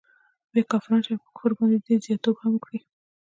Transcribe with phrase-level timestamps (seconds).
[0.51, 2.79] بیا کافران سي او پر کفر باندي زیات توب هم وکړي.